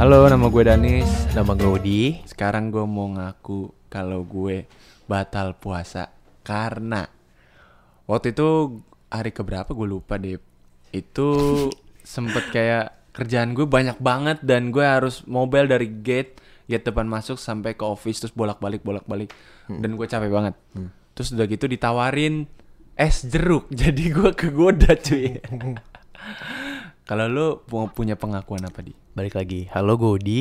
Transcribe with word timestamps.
Halo, 0.00 0.24
nama 0.32 0.48
gue 0.48 0.64
Danis. 0.64 1.28
Nama 1.36 1.52
gue 1.52 1.68
Udi. 1.76 2.24
Sekarang 2.24 2.72
gue 2.72 2.88
mau 2.88 3.12
ngaku 3.12 3.68
kalau 3.92 4.24
gue 4.24 4.64
batal 5.04 5.52
puasa 5.60 6.08
karena 6.40 7.04
waktu 8.08 8.32
itu 8.32 8.80
hari 9.12 9.28
keberapa 9.28 9.76
gue 9.76 9.84
lupa 9.84 10.16
deh. 10.16 10.40
Itu 10.88 11.28
sempet 12.00 12.48
kayak 12.48 13.12
kerjaan 13.12 13.52
gue 13.52 13.68
banyak 13.68 14.00
banget 14.00 14.40
dan 14.40 14.72
gue 14.72 14.80
harus 14.80 15.20
mobile 15.28 15.68
dari 15.68 15.92
gate 16.00 16.40
gate 16.64 16.88
depan 16.88 17.04
masuk 17.04 17.36
sampai 17.36 17.76
ke 17.76 17.84
office 17.84 18.24
terus 18.24 18.32
bolak-balik 18.32 18.80
bolak-balik 18.80 19.28
dan 19.68 20.00
gue 20.00 20.06
capek 20.08 20.32
banget. 20.32 20.56
Terus 21.12 21.28
udah 21.36 21.44
gitu 21.44 21.68
ditawarin 21.68 22.48
es 22.96 23.20
jeruk 23.28 23.68
jadi 23.84 24.16
gue 24.16 24.32
kegoda 24.32 24.96
cuy. 24.96 25.36
Kalau 27.10 27.26
lu 27.26 27.46
pu- 27.60 27.90
punya 27.90 28.14
pengakuan 28.14 28.62
apa 28.62 28.86
di? 28.86 28.94
Balik 29.10 29.34
lagi. 29.34 29.66
Halo 29.74 29.98
gue 29.98 30.10
Udi. 30.12 30.40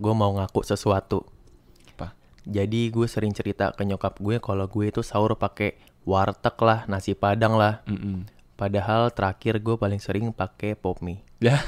Gue 0.00 0.16
mau 0.16 0.32
ngaku 0.32 0.64
sesuatu. 0.64 1.28
Apa? 1.92 2.16
Jadi 2.48 2.88
gue 2.88 3.04
sering 3.04 3.36
cerita 3.36 3.68
ke 3.68 3.84
nyokap 3.84 4.16
gue 4.16 4.40
kalau 4.40 4.64
gue 4.64 4.88
itu 4.88 5.04
sahur 5.04 5.36
pakai 5.36 5.76
warteg 6.08 6.56
lah, 6.58 6.88
nasi 6.88 7.12
padang 7.12 7.60
lah. 7.60 7.84
Mm-mm. 7.84 8.24
Padahal 8.56 9.12
terakhir 9.12 9.60
gue 9.60 9.76
paling 9.76 10.00
sering 10.00 10.32
pakai 10.32 10.72
pop 10.72 11.04
mie. 11.04 11.20
Ya. 11.36 11.60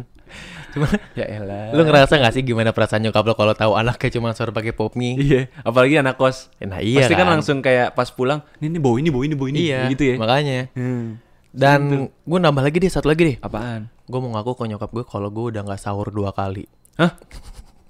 Cuma 0.72 0.84
ya 1.12 1.24
elah. 1.24 1.72
lu 1.72 1.84
ngerasa 1.84 2.16
gak 2.16 2.36
sih 2.36 2.44
gimana 2.44 2.72
perasaan 2.72 3.00
nyokap 3.00 3.24
lo 3.24 3.32
kalau 3.32 3.52
tahu 3.52 3.72
anaknya 3.76 4.12
cuma 4.12 4.32
sahur 4.32 4.52
pakai 4.52 4.72
pop 4.72 4.92
mie? 4.92 5.16
Iya, 5.16 5.40
apalagi 5.60 5.96
anak 5.96 6.16
kos. 6.16 6.48
Nah 6.60 6.80
iya 6.80 7.04
Pasti 7.04 7.12
kan 7.12 7.24
kan. 7.24 7.32
langsung 7.36 7.60
kayak 7.60 7.92
pas 7.92 8.08
pulang, 8.08 8.40
ini 8.60 8.76
nih 8.76 8.80
bau 8.80 8.96
ini, 8.96 9.08
bau 9.08 9.20
ini, 9.20 9.32
bau 9.32 9.48
ini, 9.48 9.68
Iya, 9.68 9.88
gitu 9.88 10.04
ya. 10.04 10.16
makanya. 10.16 10.72
Hmm. 10.72 11.20
Dan 11.48 11.80
gue 12.10 12.38
nambah 12.38 12.60
lagi 12.60 12.76
deh, 12.76 12.88
satu 12.88 13.08
lagi 13.08 13.22
deh. 13.24 13.36
Apaan? 13.40 13.88
Gue 14.04 14.18
mau 14.18 14.30
ngaku 14.30 14.52
ke 14.54 14.64
nyokap 14.66 14.90
gue 14.90 15.04
kalau 15.04 15.28
gue 15.28 15.44
udah 15.50 15.62
gak 15.64 15.80
sahur 15.80 16.08
dua 16.08 16.30
kali. 16.30 16.68
Hah? 16.96 17.16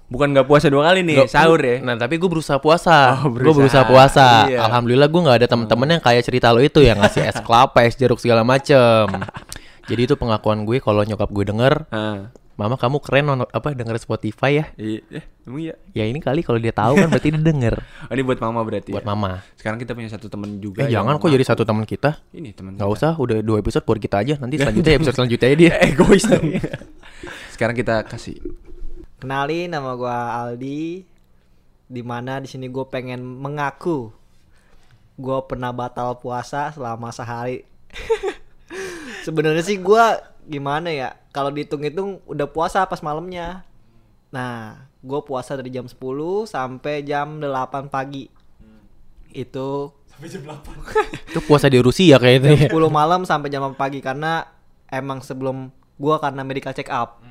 Bukan 0.09 0.33
nggak 0.33 0.49
puasa 0.49 0.67
dua 0.67 0.89
kali 0.89 1.05
nih, 1.05 1.21
Gua- 1.21 1.29
sahur 1.29 1.61
ya. 1.61 1.77
Nah 1.79 1.93
tapi 1.93 2.17
gue 2.17 2.25
berusaha 2.25 2.57
puasa. 2.57 3.13
Oh, 3.15 3.29
Gue 3.29 3.45
berusaha. 3.45 3.57
berusaha 3.61 3.83
puasa. 3.85 4.27
Iya. 4.47 4.65
Alhamdulillah 4.65 5.05
gue 5.05 5.21
nggak 5.21 5.37
ada 5.37 5.47
temen-temen 5.47 5.87
yang 5.87 6.01
kayak 6.01 6.23
cerita 6.25 6.49
lo 6.49 6.59
itu 6.59 6.81
yang 6.81 6.97
ngasih 6.97 7.29
es 7.29 7.37
kelapa, 7.39 7.85
es 7.85 7.93
jeruk 7.93 8.17
segala 8.17 8.41
macem. 8.41 9.05
Jadi 9.89 10.01
itu 10.03 10.15
pengakuan 10.15 10.65
gue 10.65 10.77
kalau 10.77 11.05
nyokap 11.05 11.29
gue 11.29 11.45
denger. 11.45 11.73
Mama 12.59 12.75
kamu 12.75 12.99
keren 12.99 13.23
non- 13.23 13.47
apa 13.47 13.71
denger 13.71 13.95
Spotify 14.03 14.59
ya? 14.59 14.65
Iya, 14.75 14.99
eh, 15.15 15.23
emang 15.47 15.63
iya. 15.63 15.75
Ya 15.95 16.03
ini 16.03 16.19
kali 16.19 16.43
kalau 16.43 16.59
dia 16.59 16.75
tahu 16.75 16.99
kan 16.99 17.07
berarti 17.07 17.31
dia 17.31 17.39
denger 17.39 17.79
Oh, 18.11 18.13
ini 18.13 18.23
buat 18.27 18.35
mama 18.43 18.59
berarti. 18.67 18.91
buat 18.91 19.07
ya? 19.07 19.07
mama. 19.07 19.39
Sekarang 19.55 19.79
kita 19.79 19.95
punya 19.95 20.11
satu 20.11 20.27
temen 20.27 20.59
juga. 20.59 20.83
Eh 20.83 20.91
jangan 20.91 21.15
kok 21.15 21.31
jadi 21.31 21.45
satu 21.47 21.63
teman 21.63 21.87
kita. 21.87 22.19
Ini 22.35 22.51
temen. 22.51 22.75
Nggak 22.75 22.91
usah, 22.91 23.15
udah 23.15 23.39
dua 23.39 23.63
episode 23.63 23.87
buat 23.87 23.95
kita 23.95 24.19
aja. 24.19 24.35
Nanti 24.43 24.59
selanjutnya 24.61 24.91
episode 24.99 25.15
selanjutnya 25.15 25.47
dia. 25.55 25.73
Egois 25.87 26.27
dong. 26.27 26.59
Sekarang 27.55 27.79
kita 27.79 28.03
kasih. 28.03 28.35
Kenalin 29.23 29.71
nama 29.71 29.95
gua 29.95 30.43
Aldi. 30.43 31.07
Di 31.87 32.03
mana 32.03 32.43
di 32.43 32.51
sini 32.51 32.67
gue 32.67 32.85
pengen 32.85 33.23
mengaku 33.23 34.11
gue 35.15 35.37
pernah 35.47 35.71
batal 35.71 36.19
puasa 36.19 36.75
selama 36.75 37.09
sehari. 37.09 37.63
Sebenarnya 39.23 39.63
sih 39.63 39.79
gua 39.79 40.19
gimana 40.49 40.89
ya? 40.89 41.15
Kalau 41.29 41.53
dihitung-hitung 41.53 42.25
udah 42.25 42.49
puasa 42.49 42.81
pas 42.89 42.99
malamnya. 43.05 43.63
Nah, 44.33 44.89
gue 45.05 45.19
puasa 45.21 45.53
dari 45.53 45.69
jam 45.69 45.85
10 45.85 45.95
sampai 46.49 47.05
jam 47.05 47.37
8 47.37 47.87
pagi. 47.93 48.27
Itu 49.29 49.93
Itu 51.31 51.39
puasa 51.45 51.71
di 51.71 51.79
Rusia 51.79 52.19
kayaknya. 52.19 52.67
10 52.67 52.75
malam 52.91 53.23
sampai 53.23 53.47
jam 53.47 53.63
8 53.63 53.77
pagi 53.79 54.03
karena 54.03 54.43
emang 54.91 55.23
sebelum 55.23 55.71
gua 55.95 56.19
karena 56.19 56.43
medical 56.43 56.75
check 56.75 56.91
up. 56.91 57.23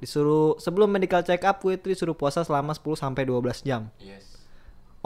Disuruh 0.00 0.56
sebelum 0.60 0.88
medical 0.88 1.20
check 1.24 1.44
up 1.44 1.60
gue 1.60 1.76
itu 1.76 1.92
disuruh 1.92 2.16
puasa 2.16 2.44
selama 2.44 2.72
10 2.72 2.96
sampai 2.96 3.22
12 3.28 3.64
jam. 3.64 3.88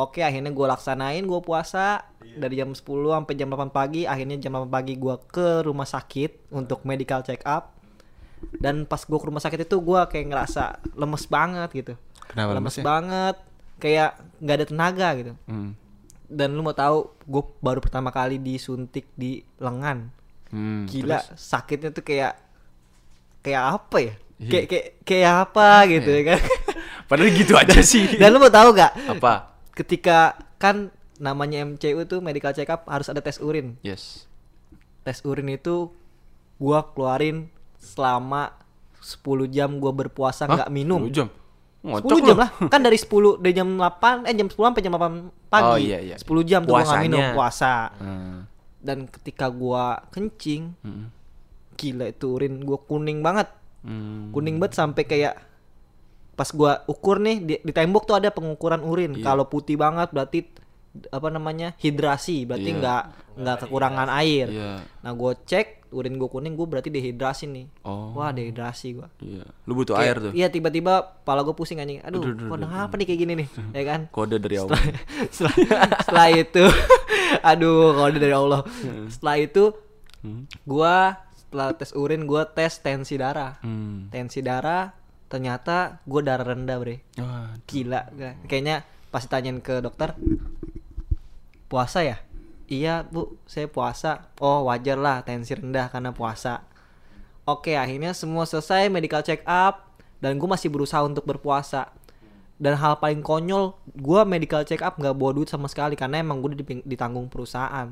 Oke, 0.03 0.21
akhirnya 0.21 0.49
gua 0.50 0.66
laksanain 0.71 1.22
gua 1.22 1.41
puasa 1.41 2.05
dari 2.33 2.55
jam 2.55 2.71
10 2.71 2.81
sampai 2.81 3.34
jam 3.34 3.47
8 3.47 3.69
pagi. 3.69 4.03
Akhirnya 4.05 4.37
jam 4.37 4.53
8 4.55 4.66
pagi 4.66 4.94
gua 4.94 5.19
ke 5.19 5.61
rumah 5.61 5.84
sakit 5.84 6.50
untuk 6.50 6.83
medical 6.83 7.21
check 7.21 7.44
up. 7.44 7.77
Dan 8.55 8.84
pas 8.84 9.00
gua 9.00 9.16
ke 9.16 9.27
rumah 9.27 9.39
sakit 9.39 9.60
itu 9.62 9.77
gua 9.78 10.06
kayak 10.06 10.27
ngerasa 10.27 10.62
lemes 10.94 11.25
banget 11.27 11.69
gitu. 11.75 11.93
Kenapa 12.25 12.50
lemes 12.53 12.72
ya? 12.72 12.83
banget, 12.83 13.37
kayak 13.77 14.10
nggak 14.39 14.56
ada 14.56 14.66
tenaga 14.66 15.09
gitu 15.15 15.33
Hmm. 15.44 15.72
dan 16.27 16.49
lu 16.49 16.62
mau 16.62 16.71
tahu 16.72 17.10
gue 17.21 17.43
baru 17.59 17.78
pertama 17.78 18.09
kali 18.09 18.39
disuntik 18.39 19.10
di 19.12 19.43
lengan 19.56 20.15
Hmm, 20.47 20.87
gila 20.87 21.19
terus? 21.19 21.43
sakitnya 21.43 21.91
tuh 21.91 22.00
kayak 22.00 22.39
kayak 23.41 23.62
apa 23.75 23.97
ya 23.99 24.15
Iya. 24.39 24.47
kayak 24.49 24.65
kayak 24.65 24.87
kayak 25.03 25.33
apa 25.43 25.69
gitu 25.89 26.09
ya 26.09 26.22
kan 26.25 26.41
Padahal 27.10 27.31
gitu 27.34 27.53
aja 27.53 27.75
sih. 27.83 28.06
dan 28.15 28.31
lu 28.31 28.39
mau 28.39 28.47
tahu 28.49 28.71
gak 28.72 28.94
Apa? 29.10 29.50
Ketika 29.72 30.19
kan 30.56 30.91
namanya 31.16 31.60
MCU 31.62 32.04
tuh 32.04 32.19
medical 32.19 32.50
check 32.50 32.66
up 32.66 32.86
harus 32.86 33.06
ada 33.06 33.19
tes 33.19 33.38
urin 33.38 33.76
Yes. 33.81 34.25
tes 35.00 35.20
urin 35.22 35.48
itu 35.48 35.92
gua 36.56 36.84
keluarin 36.86 37.48
selama 37.76 38.53
10 38.97 39.20
jam 39.48 39.76
gua 39.76 39.91
berpuasa 39.91 40.44
nggak 40.44 40.69
minum 40.70 41.00
10 41.03 41.12
jam. 41.14 41.28
10 41.80 41.88
Ngocok 41.88 42.19
jam 42.22 42.36
lu. 42.36 42.41
lah 42.41 42.50
kan 42.69 42.80
dari 42.80 42.94
10 42.94 43.09
dari 43.38 43.53
jam 43.54 43.69
8 43.70 44.25
eh 44.25 44.34
jam 44.34 44.47
10 44.47 44.53
sampai 44.53 44.82
jam 44.82 44.92
8 44.92 45.48
pagi 45.48 45.64
Oh, 45.66 45.78
iya, 45.78 45.98
iya. 45.98 46.16
10 46.16 46.28
jam 46.42 46.60
tuh 46.62 46.72
gua 46.72 46.84
nggak 46.84 47.00
minum 47.03 47.25
puasa 47.32 47.88
Hmm. 47.97 48.44
dan 48.78 49.04
ketika 49.06 49.48
gua 49.48 50.04
kencing 50.09 50.76
Hmm. 50.78 51.09
gila 51.75 52.06
itu 52.06 52.26
urin 52.30 52.60
gua 52.60 52.76
kuning 52.78 53.20
banget 53.20 53.48
Hmm. 53.80 54.28
kuning 54.30 54.56
banget 54.56 54.76
sampai 54.76 55.04
kayak 55.04 55.41
pas 56.41 56.49
gua 56.51 56.73
ukur 56.87 57.21
nih 57.21 57.37
di, 57.39 57.55
di 57.61 57.69
tembok 57.71 58.03
tuh 58.03 58.17
ada 58.17 58.28
pengukuran 58.28 58.81
urin 58.81 59.12
Iya. 59.12 59.25
kalau 59.27 59.45
putih 59.45 59.77
banget 59.77 60.09
berarti 60.09 60.41
apa 61.06 61.28
namanya 61.28 61.77
hidrasi 61.77 62.43
berarti 62.43 62.65
Iya. 62.67 62.78
nggak 62.78 63.03
nggak 63.37 63.56
kekurangan 63.61 64.09
air 64.17 64.49
Iya. 64.49 64.73
nah 64.99 65.12
gua 65.12 65.37
cek 65.37 65.67
urin 65.91 66.17
gua 66.17 66.27
kuning 66.28 66.55
gua 66.55 66.67
berarti 66.67 66.89
dehidrasi 66.89 67.45
nih 67.47 67.67
Oh. 67.83 68.11
wah 68.12 68.31
dehidrasi 68.31 68.89
gua 68.95 69.12
Iya. 69.21 69.45
Lu 69.65 69.75
butuh 69.75 69.95
Kayak- 69.95 70.06
air 70.06 70.17
tuh. 70.19 70.33
iya 70.33 70.49
tiba-tiba 70.49 70.93
pala 71.21 71.43
gua 71.43 71.53
pusing 71.53 71.77
anjing 71.78 72.01
aduh 72.01 72.19
Aduh, 72.21 72.33
aduh, 72.33 72.47
kok 72.49 72.57
aduh, 72.59 72.71
apa 72.81 72.95
nih 72.97 73.07
kayak 73.07 73.21
gini 73.21 73.33
nih 73.37 73.49
ya 73.77 73.83
kan 73.84 74.01
Kode 74.09 74.37
dari 74.39 74.57
Allah. 74.57 74.81
setelah, 75.28 75.55
setelah 76.01 76.28
itu 76.33 76.65
aduh 77.53 77.95
kalau 77.95 78.11
dari 78.12 78.34
Allah 78.34 78.61
setelah 79.07 79.37
itu 79.39 79.65
Hmm. 80.21 80.45
gua 80.62 81.17
setelah 81.34 81.72
tes 81.72 81.91
urin 81.93 82.22
gua 82.22 82.45
tes 82.45 82.77
tensi 82.77 83.15
darah 83.15 83.57
Hmm. 83.61 84.07
tensi 84.09 84.39
darah 84.39 84.93
ternyata 85.30 86.02
gua 86.04 86.20
darah 86.26 86.52
rendah 86.52 86.76
bre. 86.82 87.06
Wah, 87.22 87.54
gila 87.70 88.10
kayaknya 88.50 88.82
pas 89.14 89.22
ditanyain 89.22 89.62
ke 89.62 89.78
dokter 89.78 90.18
puasa 91.70 92.02
ya? 92.02 92.18
Iya 92.66 93.06
bu 93.06 93.38
saya 93.46 93.70
puasa. 93.70 94.30
Oh 94.42 94.66
wajar 94.66 94.98
lah 94.98 95.22
tensi 95.22 95.54
rendah 95.54 95.86
karena 95.88 96.10
puasa. 96.10 96.66
Oke 97.46 97.78
akhirnya 97.78 98.10
semua 98.10 98.44
selesai 98.44 98.91
medical 98.91 99.22
check 99.22 99.46
up 99.46 99.94
dan 100.18 100.36
gue 100.36 100.48
masih 100.50 100.68
berusaha 100.68 101.00
untuk 101.06 101.22
berpuasa. 101.24 101.94
Dan 102.60 102.76
hal 102.76 103.00
paling 103.00 103.24
konyol 103.24 103.72
gue 103.97 104.20
medical 104.28 104.66
check 104.66 104.84
up 104.84 104.98
nggak 104.98 105.16
bawa 105.16 105.32
duit 105.32 105.48
sama 105.48 105.70
sekali 105.70 105.94
karena 105.97 106.20
emang 106.20 106.42
gue 106.42 106.58
ditanggung 106.84 107.30
perusahaan. 107.30 107.88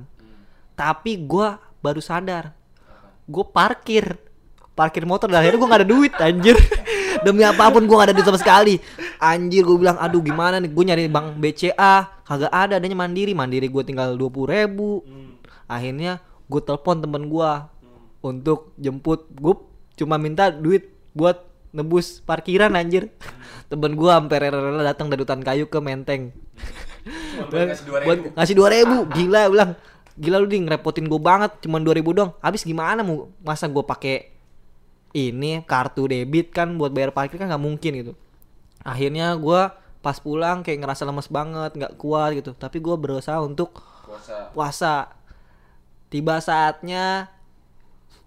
Tapi 0.77 1.27
gue 1.27 1.49
baru 1.79 2.03
sadar 2.03 2.59
gue 3.29 3.45
parkir 3.45 4.17
parkir 4.73 5.05
motor 5.05 5.29
dan 5.29 5.45
akhirnya 5.45 5.61
gue 5.61 5.69
gak 5.69 5.81
ada 5.85 5.89
duit 5.89 6.13
anjir 6.17 6.57
demi 7.25 7.43
apa 7.43 7.71
pun 7.71 7.87
gue 7.87 7.97
gak 7.97 8.09
ada 8.11 8.15
duit 8.15 8.27
sama 8.27 8.41
sekali. 8.41 8.79
Anjir 9.19 9.67
gue 9.67 9.79
bilang 9.79 9.99
aduh 9.99 10.23
gimana 10.23 10.63
nih? 10.63 10.71
Gue 10.71 10.85
nyari 10.87 11.11
bank 11.11 11.39
BCA 11.39 12.25
kagak 12.27 12.53
ada 12.53 12.79
adanya 12.79 12.97
mandiri. 12.99 13.33
Mandiri 13.35 13.67
gue 13.67 13.83
tinggal 13.83 14.15
dua 14.15 14.31
puluh 14.31 14.49
ribu. 14.53 15.03
Akhirnya 15.69 16.23
gue 16.49 16.61
telepon 16.63 17.03
temen 17.03 17.29
gue 17.29 17.51
untuk 18.25 18.73
jemput. 18.79 19.27
Gue 19.35 19.55
cuma 19.99 20.17
minta 20.17 20.49
duit 20.55 20.95
buat 21.13 21.45
nebus 21.75 22.23
parkiran 22.25 22.73
anjir. 22.79 23.13
Temen 23.69 23.93
gue 23.99 24.09
sampai 24.09 24.37
rela-rela 24.49 24.81
datang 24.81 25.13
dari 25.13 25.21
hutan 25.21 25.45
kayu 25.45 25.69
ke 25.69 25.79
menteng. 25.83 26.33
Buat 27.53 28.33
ngasih 28.37 28.55
dua 28.57 28.69
ribu. 28.73 29.05
gila 29.13 29.49
bilang 29.53 29.73
gila 30.19 30.43
lu 30.43 30.51
di 30.51 30.59
ngerepotin 30.59 31.07
gue 31.07 31.21
banget 31.23 31.63
cuman 31.63 31.79
dua 31.79 31.95
ribu 31.95 32.11
dong 32.11 32.35
habis 32.43 32.67
gimana 32.67 33.07
mu? 33.07 33.31
Masa 33.45 33.71
gue 33.71 33.85
pakai 33.87 34.38
ini 35.11 35.63
kartu 35.63 36.05
debit 36.05 36.51
kan 36.51 36.75
buat 36.75 36.91
bayar 36.91 37.11
parkir 37.11 37.37
kan 37.37 37.47
nggak 37.47 37.61
mungkin 37.61 37.93
gitu 37.97 38.13
akhirnya 38.81 39.35
gue 39.35 39.63
pas 39.99 40.17
pulang 40.17 40.61
kayak 40.61 40.79
ngerasa 40.79 41.03
lemes 41.03 41.27
banget 41.27 41.73
nggak 41.75 41.95
kuat 41.97 42.31
gitu 42.35 42.53
tapi 42.53 42.79
gue 42.79 42.95
berusaha 42.95 43.39
untuk 43.39 43.81
puasa. 44.05 44.37
puasa 44.53 44.93
tiba 46.07 46.39
saatnya 46.39 47.29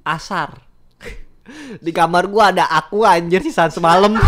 asar 0.01 0.61
di 1.85 1.91
kamar 1.91 2.25
gua 2.25 2.49
ada 2.49 2.65
aku 2.67 3.01
anjir 3.01 3.41
sisaan 3.41 3.69
semalam 3.69 4.13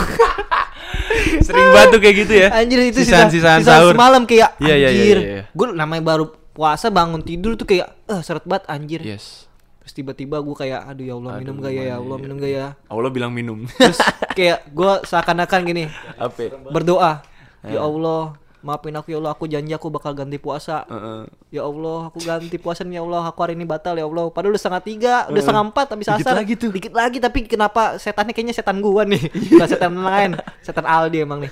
Sering 1.43 1.69
banget 1.71 1.89
tuh 1.89 1.99
kayak 1.99 2.15
gitu 2.17 2.33
ya. 2.35 2.47
anjir 2.53 2.79
itu 2.81 3.03
sisa- 3.03 3.29
sahur. 3.59 3.93
semalam 3.93 4.23
kayak 4.23 4.55
Iya, 4.57 4.65
iya, 4.69 4.75
iya, 4.75 4.87
anjir 4.89 5.17
iya, 5.17 5.29
iya. 5.29 5.43
gue 5.47 5.67
namanya 5.71 6.03
baru 6.05 6.25
puasa 6.49 6.87
bangun 6.87 7.21
tidur 7.21 7.53
tuh 7.53 7.65
kayak 7.65 7.89
eh 8.07 8.21
seret 8.21 8.45
banget 8.45 8.65
anjir 8.67 9.01
Yes. 9.03 9.45
Terus 9.83 9.93
tiba-tiba 9.93 10.39
gue 10.39 10.55
kayak 10.55 10.81
aduh 10.85 11.03
ya 11.03 11.13
Allah 11.13 11.31
minum 11.37 11.53
Aduh, 11.53 11.61
gak 11.61 11.69
ya 11.69 11.75
ya 11.75 11.83
iya, 11.83 11.95
Allah 11.97 12.15
iya. 12.15 12.23
minum 12.23 12.35
gak 12.37 12.51
ya 12.53 12.67
Allah 12.87 13.09
bilang 13.09 13.31
minum. 13.31 13.57
terus 13.77 13.99
kayak 14.31 14.63
gue 14.69 14.91
seakan-akan 15.03 15.59
gini 15.63 15.83
Apa? 16.15 16.55
berdoa 16.65 17.19
ya 17.61 17.79
Allah 17.79 18.23
maafin 18.59 18.95
aku 18.95 19.11
ya 19.11 19.19
Allah 19.19 19.31
aku 19.31 19.43
janji 19.43 19.69
aku 19.69 19.87
bakal 19.89 20.11
ganti 20.13 20.35
puasa 20.37 20.87
Heeh. 20.87 21.27
ya 21.51 21.61
Allah 21.61 22.07
aku 22.07 22.15
ganti 22.17 22.55
puasa 22.55 22.81
nih 22.81 22.95
ya 22.95 23.03
Allah 23.03 23.27
aku 23.27 23.39
hari 23.39 23.53
ini 23.53 23.63
batal 23.63 23.91
ya 23.93 24.03
Allah 24.03 24.27
padahal 24.29 24.51
udah 24.51 24.61
setengah 24.61 24.81
tiga 24.81 25.13
udah 25.21 25.29
Heeh. 25.29 25.43
setengah 25.43 25.63
empat 25.65 25.85
habis 25.89 26.07
Dikit 26.07 26.19
asar 26.21 26.33
lagi 26.33 26.53
tuh. 26.55 26.71
dikit 26.71 26.93
lagi 26.93 27.17
tapi 27.19 27.43
kenapa 27.43 27.81
setannya 27.97 28.31
kayaknya 28.31 28.55
setan 28.55 28.79
gua 28.79 29.03
nih 29.03 29.19
bukan 29.51 29.67
setan 29.67 29.93
lain 29.93 30.31
setan 30.59 30.85
Aldi 30.85 31.17
emang 31.19 31.43
nih 31.43 31.51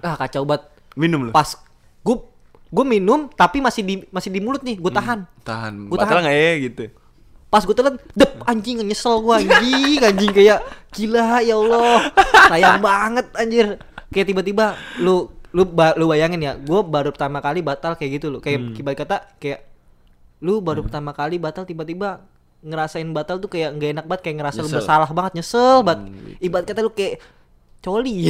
ah 0.00 0.14
kacau 0.14 0.44
banget 0.44 0.68
Minum 0.94 1.20
lu. 1.24 1.30
pas 1.30 1.48
gua 2.02 2.20
gua 2.68 2.84
minum 2.84 3.24
tapi 3.26 3.58
masih 3.58 3.80
di 3.80 3.94
masih 4.06 4.28
di 4.28 4.38
mulut 4.38 4.60
nih 4.60 4.76
gua 4.76 4.92
tahan 4.92 5.24
Tahan. 5.40 5.88
Gua 5.88 5.96
Batal 5.96 6.12
tahan. 6.12 6.22
nggak 6.22 6.36
ya 6.36 6.52
gitu? 6.62 6.82
Pas 7.48 7.64
gue 7.64 7.72
telan 7.72 7.96
dep 8.12 8.36
anjing 8.44 8.76
nyesel 8.82 9.20
gua 9.20 9.40
anjing 9.40 9.98
anjing 9.98 10.30
kayak 10.30 10.60
gila 10.92 11.40
ya 11.40 11.56
Allah 11.56 12.12
sayang 12.46 12.78
banget 12.78 13.26
anjir. 13.34 13.66
Kayak 14.08 14.26
tiba-tiba 14.28 14.66
lu 14.98 15.28
lu 15.48 15.64
ba- 15.64 15.96
lu 15.96 16.04
bayangin 16.06 16.40
ya 16.40 16.52
gua 16.54 16.80
baru 16.80 17.08
pertama 17.08 17.40
kali 17.40 17.60
batal 17.60 17.92
kayak 17.92 18.20
gitu 18.20 18.28
loh 18.28 18.40
kayak 18.40 18.76
ibarat 18.76 18.98
kata 18.98 19.16
kayak 19.36 19.64
lu 20.38 20.60
baru 20.60 20.84
pertama 20.84 21.10
kali 21.10 21.36
batal 21.36 21.64
tiba-tiba 21.64 22.20
ngerasain 22.60 23.08
batal 23.08 23.38
tuh 23.38 23.48
kayak 23.48 23.72
nggak 23.74 23.90
enak 23.94 24.04
banget 24.04 24.22
kayak 24.22 24.36
ngerasa 24.38 24.58
lu 24.58 24.68
bersalah 24.70 25.08
banget 25.08 25.32
nyesel 25.36 25.80
banget. 25.80 26.04
Gitu. 26.04 26.30
ibarat 26.44 26.64
kata 26.64 26.80
lu 26.80 26.92
kayak 26.92 27.16
coli 27.78 28.28